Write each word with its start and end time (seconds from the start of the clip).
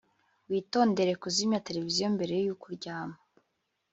witondere 0.49 1.11
kuzimya 1.21 1.63
televiziyo 1.67 2.07
mbere 2.15 2.33
yuko 2.45 2.65
uryama 2.71 3.17